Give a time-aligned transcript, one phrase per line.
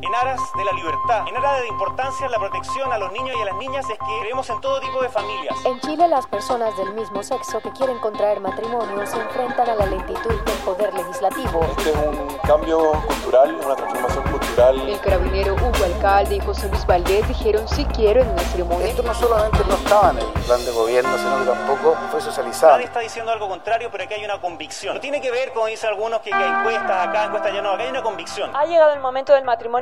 [0.00, 3.42] en aras de la libertad, en aras de importancia la protección a los niños y
[3.42, 5.56] a las niñas, es que creemos en todo tipo de familias.
[5.64, 9.86] En Chile, las personas del mismo sexo que quieren contraer matrimonio se enfrentan a la
[9.86, 11.60] lentitud del poder legislativo.
[11.76, 14.88] Este es un cambio cultural, una transformación cultural.
[14.88, 18.86] El carabinero Hugo Alcalde y José Luis Valdés dijeron sí quiero en una ceremonia.
[18.86, 22.72] Esto no solamente no estaba en el plan de gobierno, sino que tampoco fue socializado.
[22.72, 24.94] Nadie está diciendo algo contrario, pero aquí hay una convicción.
[24.94, 27.72] No tiene que ver, como dicen algunos, que, que hay encuestas acá, encuestas allá, no,
[27.72, 28.50] acá hay una convicción.
[28.54, 29.81] Ha llegado el momento del matrimonio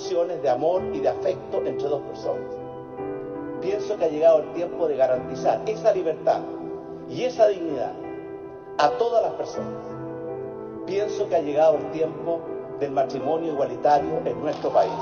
[0.00, 2.42] Relaciones de amor y de afecto entre dos personas.
[3.60, 6.40] Pienso que ha llegado el tiempo de garantizar esa libertad
[7.08, 7.92] y esa dignidad
[8.78, 9.82] a todas las personas.
[10.86, 12.40] Pienso que ha llegado el tiempo
[12.80, 14.92] del matrimonio igualitario en nuestro país.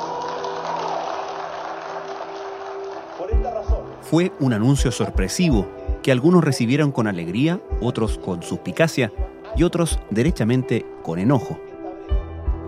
[3.16, 5.66] Por esta razón, Fue un anuncio sorpresivo
[6.02, 9.12] que algunos recibieron con alegría, otros con suspicacia
[9.56, 11.56] y otros derechamente con enojo.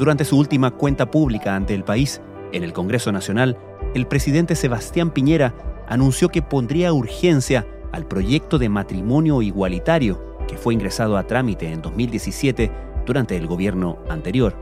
[0.01, 3.59] Durante su última cuenta pública ante el país, en el Congreso Nacional,
[3.95, 5.53] el presidente Sebastián Piñera
[5.87, 11.83] anunció que pondría urgencia al proyecto de matrimonio igualitario que fue ingresado a trámite en
[11.83, 12.70] 2017
[13.05, 14.55] durante el gobierno anterior.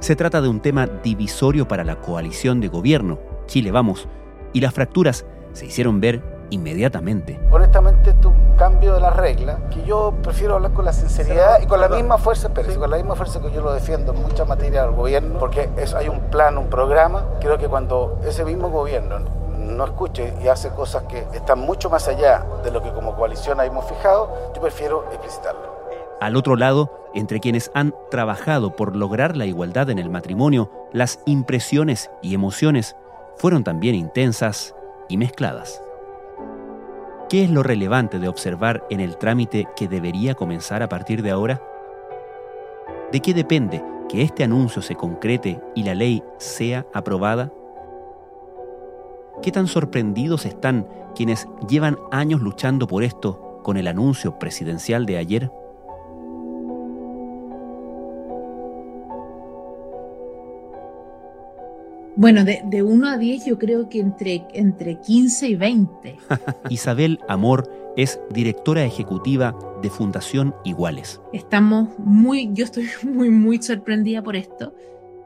[0.00, 4.08] Se trata de un tema divisorio para la coalición de gobierno, Chile Vamos,
[4.52, 7.38] y las fracturas se hicieron ver inmediatamente.
[7.52, 11.80] Honestamente, esto cambio de la regla que yo prefiero hablar con la sinceridad y con
[11.80, 14.84] la misma fuerza, pero con la misma fuerza que yo lo defiendo en muchas materias
[14.84, 17.24] del gobierno, porque es, hay un plan, un programa.
[17.40, 19.18] Creo que cuando ese mismo gobierno
[19.56, 23.58] no escuche y hace cosas que están mucho más allá de lo que como coalición
[23.62, 25.80] hemos fijado, yo prefiero explicitarlo.
[26.20, 31.20] Al otro lado, entre quienes han trabajado por lograr la igualdad en el matrimonio, las
[31.24, 32.94] impresiones y emociones
[33.36, 34.74] fueron también intensas
[35.08, 35.82] y mezcladas.
[37.30, 41.30] ¿Qué es lo relevante de observar en el trámite que debería comenzar a partir de
[41.30, 41.62] ahora?
[43.12, 47.52] ¿De qué depende que este anuncio se concrete y la ley sea aprobada?
[49.42, 55.18] ¿Qué tan sorprendidos están quienes llevan años luchando por esto con el anuncio presidencial de
[55.18, 55.52] ayer?
[62.20, 66.18] Bueno, de, de 1 a 10 yo creo que entre, entre 15 y 20.
[66.68, 71.18] Isabel Amor es directora ejecutiva de Fundación Iguales.
[71.32, 74.74] Estamos muy, yo estoy muy, muy sorprendida por esto.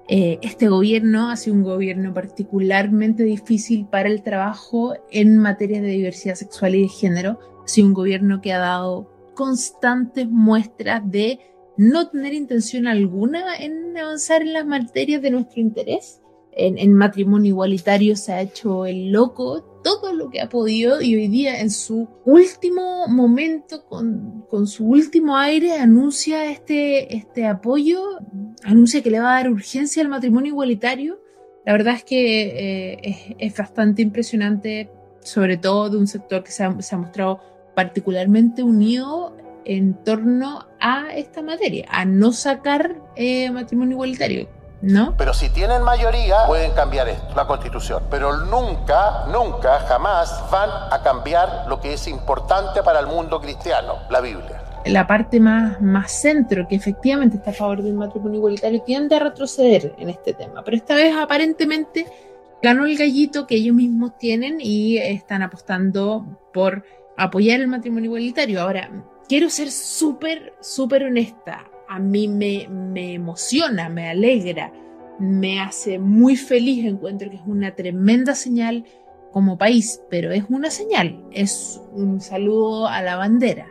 [0.06, 5.88] Eh, este gobierno ha sido un gobierno particularmente difícil para el trabajo en materia de
[5.88, 7.41] diversidad sexual y de género.
[7.65, 11.41] Ha sido un gobierno que ha dado constantes muestras de
[11.77, 16.21] no tener intención alguna en avanzar en las materias de nuestro interés.
[16.56, 21.28] En, matrimonio igualitario se ha hecho el loco todo lo que ha podido y hoy
[21.28, 28.19] día en su último momento, con, con su último aire, anuncia este, este apoyo,
[28.62, 31.20] anuncia que le va a dar urgencia al matrimonio igualitario.
[31.66, 34.91] La verdad es que eh, es, bastante impresionante,
[35.21, 37.41] sobre todo de un sector que se ha, se ha mostrado
[37.75, 44.48] particularmente unido en torno a esta materia, a no sacar eh, matrimonio igualitario
[44.84, 45.15] ¿No?
[45.17, 48.03] Pero si tienen mayoría, pueden cambiar esto, la constitución.
[48.11, 53.95] Pero nunca, nunca, jamás van a cambiar lo que es importante para el mundo cristiano,
[54.11, 54.62] la Biblia.
[54.84, 59.21] La parte más, más centro, que efectivamente está a favor del matrimonio igualitario, tiende a
[59.21, 60.62] retroceder en este tema.
[60.62, 62.06] Pero esta vez aparentemente
[62.62, 66.84] ganó el gallito que ellos mismos tienen y están apostando por
[67.16, 68.61] apoyar el matrimonio igualitario.
[68.61, 68.91] Ahora,
[69.27, 74.72] quiero ser súper, súper honesta a mí me, me, emociona, me alegra,
[75.21, 78.84] me hace muy feliz, encuentro que es una tremenda señal
[79.30, 83.68] como país, pero es una señal, es un saludo a la bandera,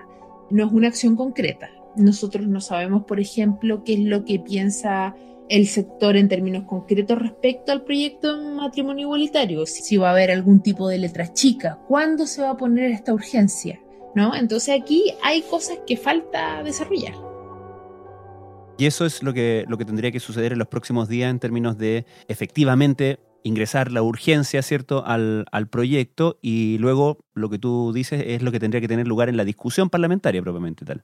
[0.49, 1.69] no es una acción concreta.
[1.97, 5.15] Nosotros no sabemos, por ejemplo, qué es lo que piensa
[5.49, 10.31] el sector en términos concretos respecto al proyecto de matrimonio igualitario, si va a haber
[10.31, 13.81] algún tipo de letra chica, cuándo se va a poner esta urgencia,
[14.15, 14.33] ¿no?
[14.33, 17.22] Entonces aquí hay cosas que falta desarrollar.
[18.83, 21.39] Y eso es lo que, lo que tendría que suceder en los próximos días en
[21.39, 27.93] términos de efectivamente ingresar la urgencia, ¿cierto?, al, al, proyecto y luego lo que tú
[27.93, 31.01] dices es lo que tendría que tener lugar en la discusión parlamentaria propiamente tal.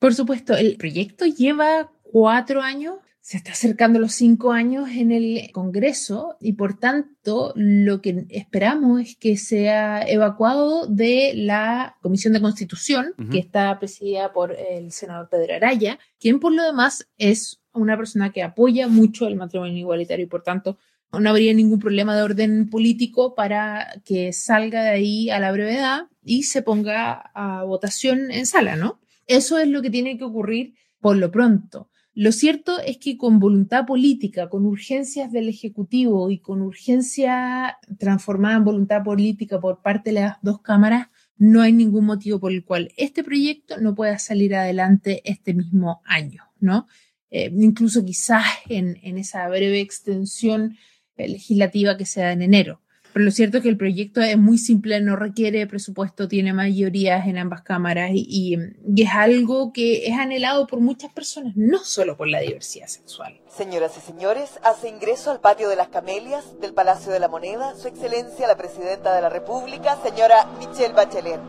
[0.00, 2.96] Por supuesto, el proyecto lleva cuatro años
[3.30, 9.02] se está acercando los cinco años en el Congreso y por tanto lo que esperamos
[9.02, 15.28] es que sea evacuado de la Comisión de Constitución, que está presidida por el senador
[15.28, 20.24] Pedro Araya, quien por lo demás es una persona que apoya mucho el matrimonio igualitario
[20.24, 20.76] y por tanto
[21.12, 26.08] no habría ningún problema de orden político para que salga de ahí a la brevedad
[26.24, 28.98] y se ponga a votación en sala, ¿no?
[29.28, 31.90] Eso es lo que tiene que ocurrir por lo pronto.
[32.20, 38.58] Lo cierto es que con voluntad política, con urgencias del Ejecutivo y con urgencia transformada
[38.58, 41.08] en voluntad política por parte de las dos cámaras,
[41.38, 46.02] no hay ningún motivo por el cual este proyecto no pueda salir adelante este mismo
[46.04, 46.86] año, ¿no?
[47.30, 50.76] Eh, incluso quizás en, esa breve extensión
[51.16, 52.82] eh, legislativa que se da en enero.
[53.12, 57.26] Pero lo cierto es que el proyecto es muy simple, no requiere presupuesto, tiene mayorías
[57.26, 58.56] en ambas cámaras y,
[58.96, 63.40] es algo que es anhelado por muchas personas, no solo por la diversidad sexual.
[63.48, 67.74] Señoras y señores, hace ingreso al patio de las Camelias del Palacio de la Moneda
[67.76, 71.40] Su Excelencia la Presidenta de la República, señora Michelle Bachelet.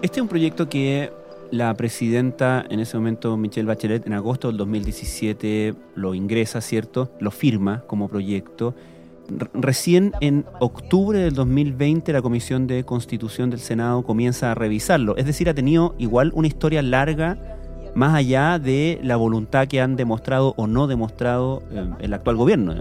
[0.00, 1.12] Este es un proyecto que
[1.50, 7.10] la presidenta, en ese momento Michelle Bachelet, en agosto del 2017 lo ingresa, ¿cierto?
[7.20, 8.74] Lo firma como proyecto
[9.54, 15.16] Recién en octubre del 2020 la Comisión de Constitución del Senado comienza a revisarlo.
[15.16, 17.38] Es decir, ha tenido igual una historia larga
[17.94, 22.74] más allá de la voluntad que han demostrado o no demostrado eh, el actual gobierno,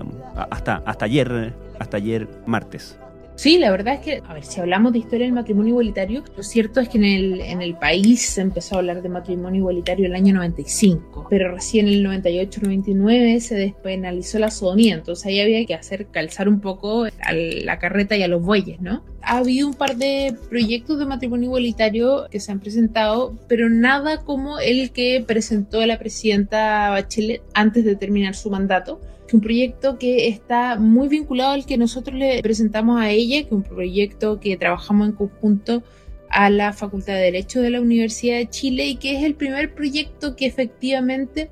[0.50, 2.98] hasta, hasta ayer, hasta ayer martes.
[3.42, 6.44] Sí, la verdad es que, a ver, si hablamos de historia del matrimonio igualitario, lo
[6.44, 10.06] cierto es que en el, en el país se empezó a hablar de matrimonio igualitario
[10.06, 15.66] el año 95, pero recién en el 98-99 se despenalizó la sodomía, entonces ahí había
[15.66, 19.04] que hacer calzar un poco a la carreta y a los bueyes, ¿no?
[19.24, 24.24] Ha habido un par de proyectos de matrimonio igualitario que se han presentado, pero nada
[24.24, 29.02] como el que presentó la presidenta Bachelet antes de terminar su mandato
[29.34, 33.52] un proyecto que está muy vinculado al que nosotros le presentamos a ella, que es
[33.52, 35.84] un proyecto que trabajamos en conjunto
[36.30, 39.74] a la Facultad de Derecho de la Universidad de Chile y que es el primer
[39.74, 41.50] proyecto que efectivamente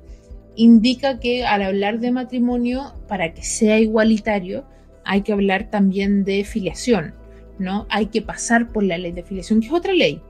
[0.56, 4.64] indica que al hablar de matrimonio, para que sea igualitario,
[5.04, 7.14] hay que hablar también de filiación,
[7.58, 7.86] ¿no?
[7.90, 10.20] Hay que pasar por la ley de filiación, que es otra ley,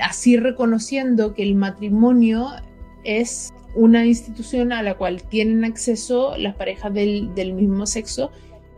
[0.00, 2.48] así reconociendo que el matrimonio
[3.04, 8.30] es una institución a la cual tienen acceso las parejas del, mismo sexo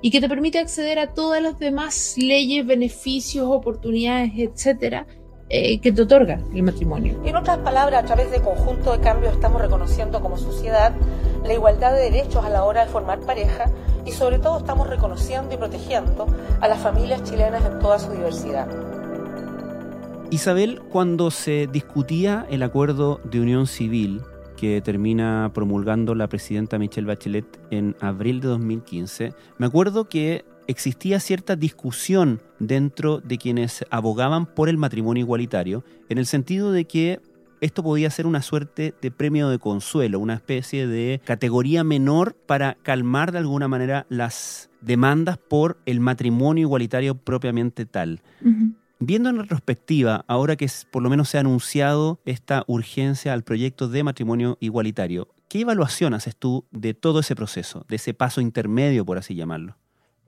[0.02, 5.06] y que te permite acceder a todas las demás leyes, beneficios, oportunidades, etcétera,
[5.48, 7.20] eh, que te otorga el matrimonio.
[7.24, 10.92] En otras palabras, a través de conjunto de cambios estamos reconociendo como sociedad
[11.44, 13.70] la igualdad de derechos a la hora de formar pareja
[14.06, 16.26] y sobre todo estamos reconociendo y protegiendo
[16.60, 18.68] a las familias chilenas en toda su diversidad.
[20.30, 24.22] Isabel, cuando se discutía el acuerdo de unión civil
[24.60, 31.18] que termina promulgando la presidenta Michelle Bachelet en abril de 2015, me acuerdo que existía
[31.18, 37.20] cierta discusión dentro de quienes abogaban por el matrimonio igualitario, en el sentido de que
[37.62, 42.74] esto podía ser una suerte de premio de consuelo, una especie de categoría menor para
[42.82, 48.20] calmar de alguna manera las demandas por el matrimonio igualitario propiamente tal.
[49.02, 53.88] Viendo en retrospectiva, ahora que por lo menos se ha anunciado esta urgencia al proyecto
[53.88, 59.06] de matrimonio igualitario, ¿qué evaluación haces tú de todo ese proceso, de ese paso intermedio,
[59.06, 59.78] por así llamarlo?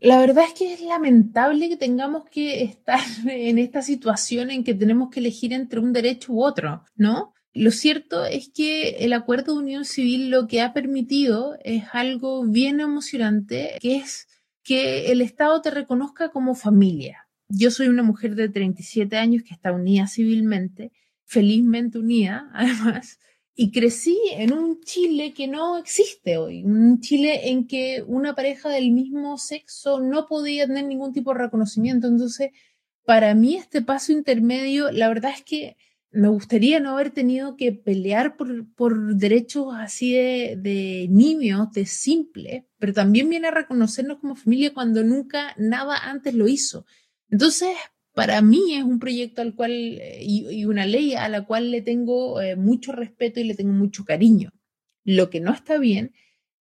[0.01, 4.73] La verdad es que es lamentable que tengamos que estar en esta situación en que
[4.73, 7.35] tenemos que elegir entre un derecho u otro, ¿no?
[7.53, 12.47] Lo cierto es que el acuerdo de unión civil lo que ha permitido es algo
[12.47, 14.29] bien emocionante, que es
[14.63, 17.22] que el Estado te reconozca como familia
[17.55, 20.93] yo soy una mujer de 37 años que está unida civilmente,
[21.25, 23.19] felizmente unida, además,
[23.55, 28.71] y crecí en un Chile que no existe hoy, un Chile en que una pareja
[28.71, 32.09] del mismo sexo no podía tener ningún tipo de reconocimiento.
[32.09, 32.51] Entonces,
[33.05, 35.77] para mí este paso intermedio, la verdad es que
[36.11, 41.85] me gustaría no haber tenido que pelear por, por derechos así de, de niños, de
[41.85, 46.87] simple, pero también viene a reconocernos como familia cuando nunca nada antes lo hizo.
[47.33, 47.75] Entonces,
[48.13, 51.81] para mí es un proyecto al cual eh, y, una ley a la cual le
[51.81, 54.51] tengo eh, mucho respeto y le tengo mucho cariño.
[55.03, 56.13] Lo que no está bien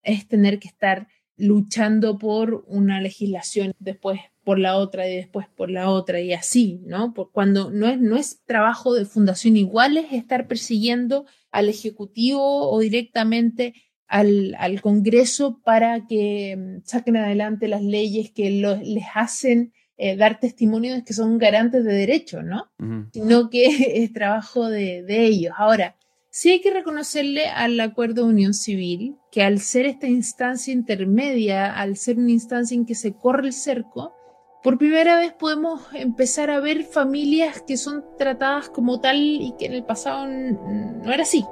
[0.02, 5.70] es tener que estar luchando por una legislación, después por la otra y después por
[5.70, 7.14] la otra y así, ¿no?
[7.14, 12.70] Por cuando no es, no es trabajo de fundación igual es estar persiguiendo al Ejecutivo
[12.70, 13.74] o directamente
[14.06, 20.40] al, al Congreso para que mm, saquen adelante las leyes que les hacen eh, dar
[20.40, 22.70] testimonio de que son garantes de derechos, ¿no?
[23.12, 23.66] Sino que
[24.02, 25.52] es trabajo de, ellos.
[25.58, 25.96] Ahora,
[26.32, 31.74] Sí hay que reconocerle al acuerdo de unión civil que al ser esta instancia intermedia,
[31.74, 34.14] al ser una instancia en que se corre el cerco,
[34.62, 39.66] por primera vez podemos empezar a ver familias que son tratadas como tal y que
[39.66, 41.44] en el pasado no era así.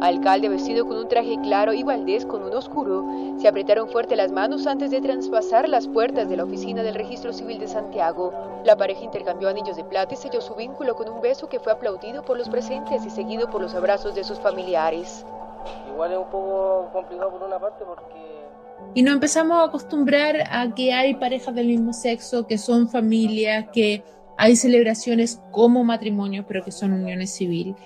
[0.00, 3.06] Alcalde vestido con un traje claro y Valdés con un oscuro
[3.38, 7.32] se apretaron fuerte las manos antes de traspasar las puertas de la oficina del Registro
[7.32, 8.32] Civil de Santiago.
[8.64, 11.72] La pareja intercambió anillos de plata y selló su vínculo con un beso que fue
[11.72, 15.24] aplaudido por los presentes y seguido por los abrazos de sus familiares.
[15.92, 18.30] Igual es un poco complicado por una parte porque
[18.94, 23.66] y nos empezamos a acostumbrar a que hay parejas del mismo sexo, que son familias,
[23.72, 24.02] que
[24.36, 27.76] hay celebraciones como matrimonio, pero que son uniones civiles.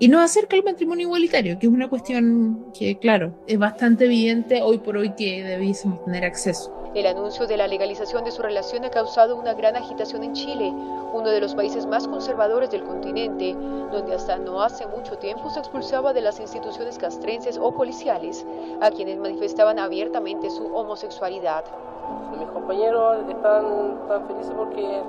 [0.00, 4.62] Y nos acerca el matrimonio igualitario, que es una cuestión que, claro, es bastante evidente
[4.62, 6.72] hoy por hoy que debiésemos tener acceso.
[6.94, 10.72] El anuncio de la legalización de su relación ha causado una gran agitación en Chile,
[11.12, 13.54] uno de los países más conservadores del continente,
[13.90, 18.46] donde hasta no hace mucho tiempo se expulsaba de las instituciones castrenses o policiales
[18.80, 21.64] a quienes manifestaban abiertamente su homosexualidad.
[22.38, 25.02] Mis compañeros están tan felices porque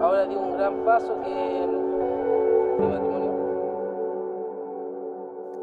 [0.00, 1.70] ahora dio un gran paso que el
[2.78, 3.13] matrimonio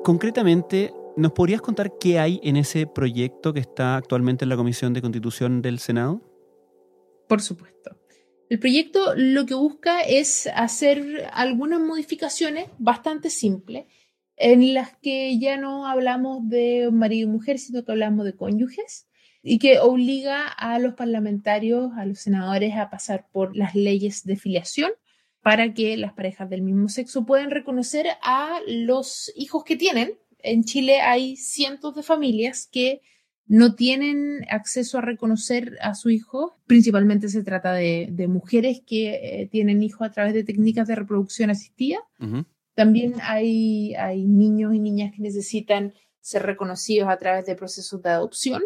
[0.03, 4.93] Concretamente, ¿nos podrías contar qué hay en ese proyecto que está actualmente en la Comisión
[4.93, 6.21] de Constitución del Senado?
[7.27, 7.95] Por supuesto.
[8.49, 13.85] El proyecto lo que busca es hacer algunas modificaciones bastante simples
[14.37, 19.07] en las que ya no hablamos de marido y mujer, sino que hablamos de cónyuges
[19.43, 24.35] y que obliga a los parlamentarios, a los senadores a pasar por las leyes de
[24.35, 24.91] filiación
[25.41, 30.17] para que las parejas del mismo sexo puedan reconocer a los hijos que tienen.
[30.39, 33.01] En Chile hay cientos de familias que
[33.47, 36.57] no tienen acceso a reconocer a su hijo.
[36.67, 41.49] Principalmente se trata de, mujeres que eh, tienen hijos a través de técnicas de reproducción
[41.49, 41.97] asistida.
[42.75, 48.09] También hay, hay niños y niñas que necesitan ser reconocidos a través de procesos de
[48.09, 48.61] adopción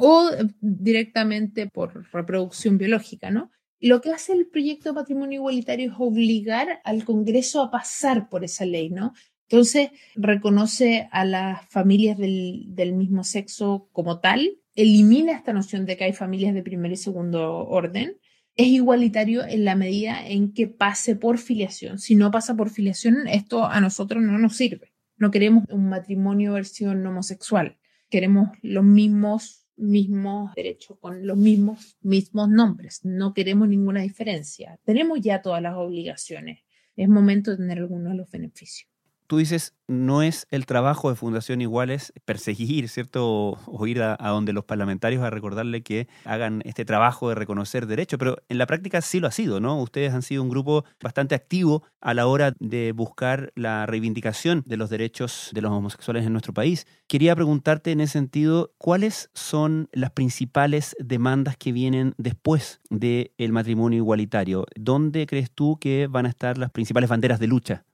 [0.00, 3.50] o directamente por reproducción biológica, ¿no?
[3.80, 8.44] Lo que hace el proyecto de patrimonio igualitario es obligar al Congreso a pasar por
[8.44, 9.12] esa ley, ¿no?
[9.48, 16.04] Entonces, reconoce a las familias del, mismo sexo como tal, elimina esta noción de que
[16.04, 18.18] hay familias de primer y segundo orden,
[18.56, 21.98] es igualitario en la medida en que pase por filiación.
[21.98, 24.92] Si no pasa por filiación, esto a nosotros no nos sirve.
[25.18, 27.78] No queremos un matrimonio versión homosexual.
[28.08, 33.00] Queremos los mismos mismos derechos, con los mismos, mismos nombres.
[33.04, 34.78] No queremos ninguna diferencia.
[34.84, 36.60] Tenemos ya todas las obligaciones.
[36.96, 38.90] Es momento de tener algunos de los beneficios
[39.26, 43.58] tú dices, no es el trabajo de Fundación Iguales perseguir, ¿cierto?
[43.66, 48.18] O, ir a, donde los parlamentarios a recordarle que hagan este trabajo de reconocer derechos,
[48.18, 49.80] pero en la práctica sí lo ha sido, ¿no?
[49.80, 54.76] Ustedes han sido un grupo bastante activo a la hora de buscar la reivindicación de
[54.76, 56.86] los derechos de los homosexuales en nuestro país.
[57.06, 63.98] Quería preguntarte en ese sentido, ¿cuáles son las principales demandas que vienen después del matrimonio
[63.98, 64.66] igualitario?
[64.74, 67.84] ¿Dónde crees tú que van a estar las principales banderas de lucha?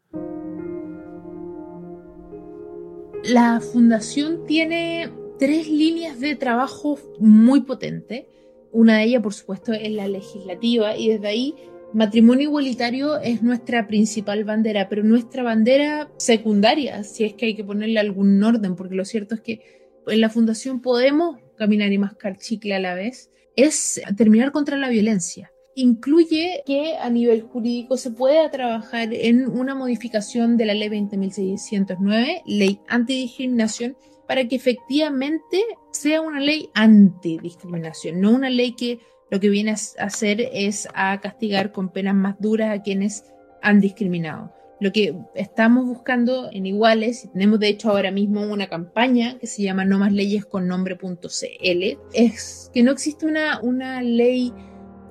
[3.25, 8.25] La fundación tiene tres líneas de trabajo muy potentes.
[8.73, 11.55] Una de ellas, por supuesto, es la legislativa y desde ahí
[11.93, 17.63] matrimonio igualitario es nuestra principal bandera, pero nuestra bandera secundaria, si es que hay que
[17.63, 19.61] ponerle algún orden, porque lo cierto es que
[20.09, 24.89] en la fundación podemos caminar y mascar chicle a la vez, es terminar contra la
[24.89, 30.89] violencia incluye que a nivel jurídico se pueda trabajar en una modificación de la ley
[30.89, 39.01] 20.609, ley antidiscriminación, para que efectivamente sea una ley antidiscriminación, no una ley que
[39.31, 43.25] lo que viene a hacer es a castigar con penas más duras a quienes
[43.63, 44.53] han discriminado.
[44.79, 49.47] Lo que estamos buscando en Iguales, y tenemos de hecho ahora mismo una campaña que
[49.47, 54.53] se llama No más leyes con nombre.cl, es que no existe una, una ley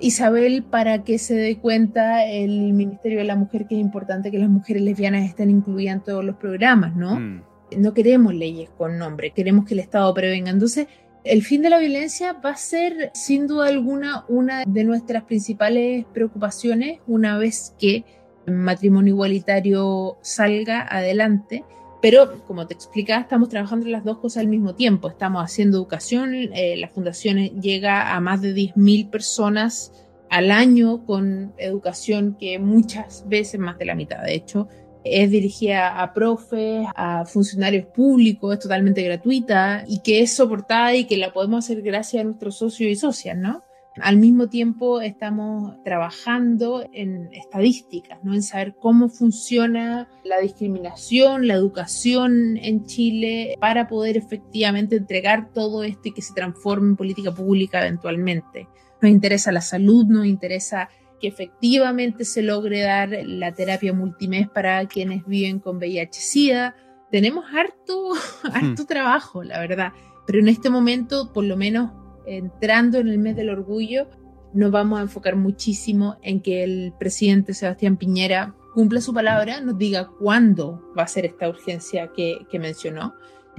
[0.02, 4.40] Isabel para que se dé cuenta el Ministerio de la Mujer que es importante que
[4.40, 7.20] las mujeres lesbianas estén incluidas en todos los programas, ¿no?
[7.20, 7.44] Mm.
[7.78, 10.50] No queremos leyes con nombre, queremos que el Estado prevenga.
[10.52, 10.88] Entonces,
[11.24, 16.06] el fin de la violencia va a ser sin duda alguna una de nuestras principales
[16.14, 18.04] preocupaciones una vez que
[18.48, 21.64] el matrimonio igualitario salga adelante
[22.02, 25.08] pero, como te explicaba, estamos trabajando las dos cosas al mismo tiempo.
[25.08, 29.92] Estamos haciendo educación, eh, la fundación llega a más de 10.000 personas
[30.30, 34.68] al año con educación que muchas veces, más de la mitad de hecho,
[35.04, 41.06] es dirigida a profes, a funcionarios públicos, es totalmente gratuita y que es soportada y
[41.06, 43.64] que la podemos hacer gracias a nuestros socios y socias, ¿no?
[44.00, 48.34] Al mismo tiempo estamos trabajando en estadísticas, ¿no?
[48.34, 55.84] en saber cómo funciona la discriminación, la educación en Chile para poder efectivamente entregar todo
[55.84, 58.70] esto y que se transforme en política pública eventualmente.
[59.02, 60.88] Nos interesa la salud, nos interesa
[61.20, 66.76] que efectivamente se logre dar la terapia multimés para quienes viven con VIH-Sida.
[67.12, 68.14] Tenemos harto,
[68.54, 69.92] harto trabajo, la verdad,
[70.26, 71.92] pero en este momento, por lo menos
[72.38, 74.08] entrando en el mes del orgullo,
[74.54, 79.78] nos vamos a enfocar muchísimo en que el presidente Sebastián Piñera cumpla su palabra, nos
[79.78, 83.14] diga cuándo va a ser esta urgencia que, mencionó.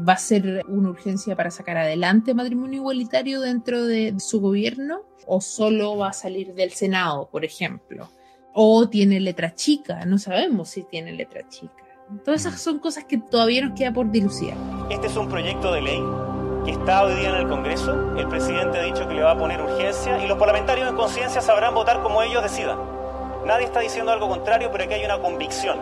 [0.09, 5.03] ¿Va a ser una urgencia para sacar adelante matrimonio igualitario dentro de su gobierno?
[5.27, 8.09] ¿O solo va a salir del Senado, por ejemplo?
[8.55, 10.05] ¿O tiene letra chica?
[10.07, 11.75] No sabemos si tiene letra chica.
[12.25, 14.57] Todas esas son cosas que todavía nos queda por dilucidar.
[14.91, 16.01] Este es un proyecto de ley
[16.65, 17.93] que está hoy día en el Congreso.
[18.17, 21.41] El presidente ha dicho que le va a poner urgencia y los parlamentarios en conciencia
[21.41, 22.79] sabrán votar como ellos decidan.
[23.45, 25.79] Nadie está diciendo algo contrario, pero aquí hay una convicción.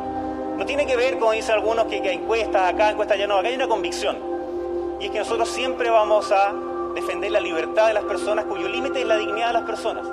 [0.57, 3.49] No tiene que ver, como dicen algunos, que, que encuestas acá, encuestas allá, no, acá
[3.49, 4.17] hay una convicción.
[5.01, 6.55] Y es que nosotros siempre vamos a
[6.95, 10.07] defender la libertad de las personas, cuyo límite es la dignidad de las personas.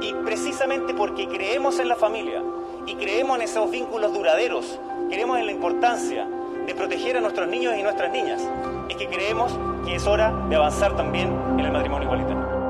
[0.00, 2.42] Y precisamente porque creemos en la familia
[2.86, 4.78] y creemos en esos vínculos duraderos,
[5.08, 6.26] creemos en la importancia
[6.66, 8.42] de proteger a nuestros niños y nuestras niñas,
[8.88, 9.52] es que creemos
[9.84, 11.28] que es hora de avanzar también
[11.58, 12.62] en el matrimonio igualitario.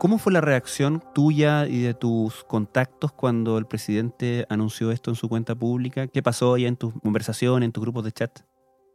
[0.00, 5.14] ¿Cómo fue la reacción tuya y de tus contactos cuando el presidente anunció esto en
[5.14, 6.06] su cuenta pública?
[6.06, 8.40] ¿Qué pasó ahí en tu conversación, en tus grupos de chat?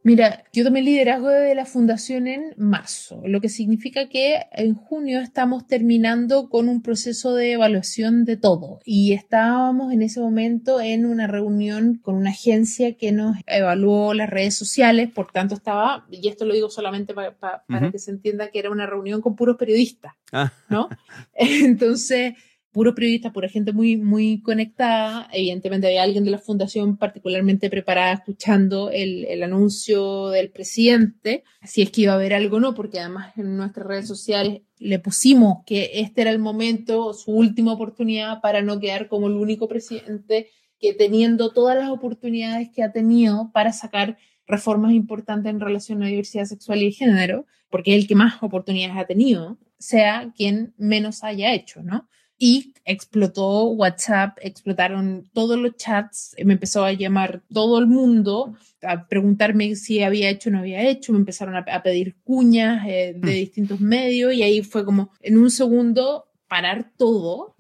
[0.06, 4.76] Mira, yo tomé el liderazgo de la fundación en marzo, lo que significa que en
[4.76, 10.80] junio estamos terminando con un proceso de evaluación de todo y estábamos en ese momento
[10.80, 16.06] en una reunión con una agencia que nos evaluó las redes sociales, por tanto estaba,
[16.12, 19.58] y esto lo digo solamente para, que se entienda que era una reunión con puros
[19.58, 20.54] periodistas, ah.
[20.70, 20.88] ¿no?
[21.34, 22.36] Entonces
[22.76, 25.30] puro periodista, pura gente muy, muy conectada.
[25.32, 31.84] Evidentemente había alguien de la fundación particularmente preparada escuchando el, el, anuncio del presidente, si
[31.84, 35.00] es que iba a haber algo o no, porque además en nuestras redes sociales le
[35.00, 39.70] pusimos que este era el momento, su última oportunidad para no quedar como el único
[39.70, 46.00] presidente que teniendo todas las oportunidades que ha tenido para sacar reformas importantes en relación
[46.00, 50.34] a la diversidad sexual y género, porque es el que más oportunidades ha tenido, sea
[50.36, 52.10] quien menos haya hecho, ¿no?
[52.46, 59.08] Y explotó WhatsApp, explotaron todos los chats, me empezó a llamar todo el mundo a
[59.08, 63.32] preguntarme si había hecho o no había hecho, me empezaron a, pedir cuñas eh, de
[63.32, 63.34] mm.
[63.34, 67.56] distintos medios y ahí fue como en un segundo parar todo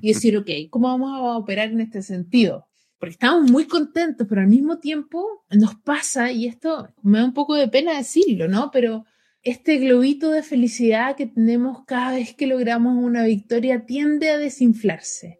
[0.00, 2.66] y decir, ok, ¿cómo vamos a operar en este sentido?
[2.98, 7.34] Porque estamos muy contentos, pero al mismo tiempo nos pasa, y esto me da un
[7.34, 8.70] poco de pena decirlo, ¿no?
[8.70, 9.04] Pero
[9.42, 15.38] este globito de felicidad que tenemos cada vez que logramos una victoria tiende a desinflarse.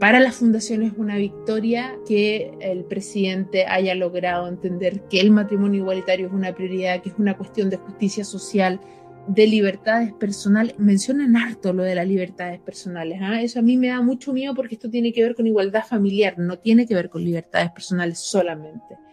[0.00, 5.80] Para la fundación es una victoria que el presidente haya logrado entender que el matrimonio
[5.80, 8.80] igualitario es una prioridad, que es una cuestión de justicia social,
[9.28, 10.78] de libertades personales.
[10.78, 13.20] Mencionan harto lo de las libertades personales.
[13.22, 13.40] ¿ah?
[13.40, 16.38] Eso a mí me da mucho miedo porque esto tiene que ver con igualdad familiar,
[16.38, 19.07] no tiene que ver con libertades personales solamente.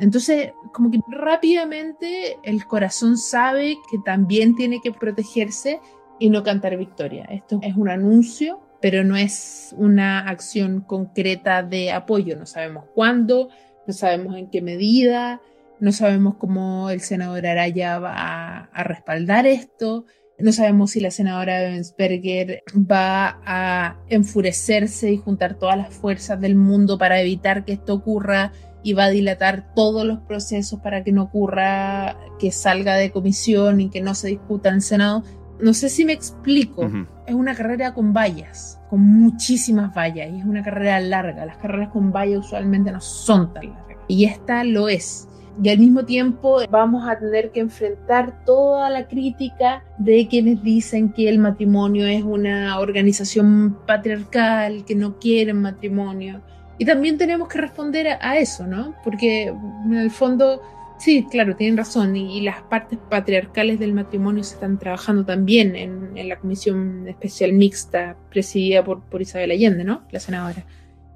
[0.00, 5.80] Entonces, como que rápidamente el corazón sabe que también tiene que protegerse
[6.18, 7.24] y no cantar victoria.
[7.24, 12.36] Esto es un anuncio, pero no es una acción concreta de apoyo.
[12.36, 13.50] No sabemos cuándo,
[13.86, 15.42] no sabemos en qué medida,
[15.80, 20.06] no sabemos cómo el senador Araya va a, respaldar esto.
[20.38, 26.54] No sabemos si la senadora Bensberger va a enfurecerse y juntar todas las fuerzas del
[26.54, 31.12] mundo para evitar que esto ocurra y va a dilatar todos los procesos para que
[31.12, 35.22] no ocurra que salga de comisión y que no se discuta en el Senado.
[35.60, 36.88] No sé si me explico.
[37.26, 41.44] Es una carrera con vallas, con muchísimas vallas, y es una carrera larga.
[41.44, 43.98] Las carreras con vallas usualmente no son tan largas.
[44.08, 45.28] Y esta lo es.
[45.62, 51.12] Y al mismo tiempo vamos a tener que enfrentar toda la crítica de quienes dicen
[51.12, 56.40] que el matrimonio es una organización patriarcal, que no quieren matrimonio
[56.80, 58.94] y también tenemos que responder a, eso, ¿no?
[59.04, 60.62] Porque en el fondo,
[60.98, 66.26] sí, claro, tienen razón, y, las partes patriarcales del matrimonio se están trabajando también en,
[66.26, 70.04] la comisión especial mixta presidida por, por Isabel Allende, ¿no?
[70.10, 70.64] La senadora.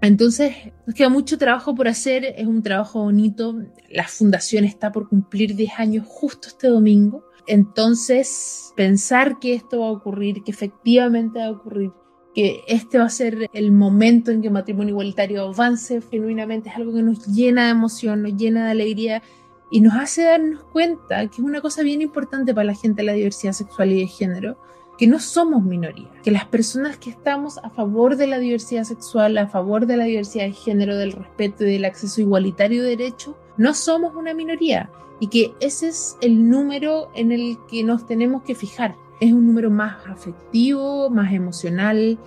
[0.02, 3.56] Entonces, nos queda mucho trabajo por hacer, es un trabajo bonito.
[3.88, 7.24] La fundación está por cumplir 10 años justo este domingo.
[7.46, 11.90] Entonces, pensar que esto va a ocurrir, que efectivamente va a ocurrir,
[12.34, 16.76] que este va a ser el momento en que el matrimonio igualitario avance genuinamente, es
[16.76, 19.22] algo que nos llena de emoción, nos llena de alegría
[19.70, 23.06] y nos hace darnos cuenta que es una cosa bien importante para la gente de
[23.06, 24.58] la diversidad sexual y de género,
[24.98, 29.36] que no somos minoría, que las personas que estamos a favor de la diversidad sexual,
[29.38, 33.34] a favor de la diversidad de género, del respeto y del acceso igualitario de derechos,
[33.56, 38.42] no somos una minoría y que ese es el número en el que nos tenemos
[38.42, 38.96] que fijar.
[39.24, 42.18] Es un número más afectivo, más emocional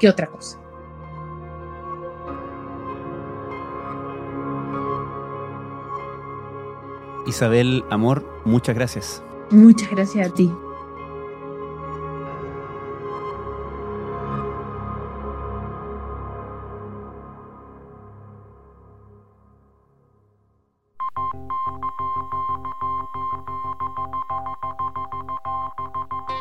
[0.00, 0.58] que otra cosa.
[7.26, 9.22] Isabel, amor, muchas gracias.
[9.50, 10.50] Muchas gracias a ti.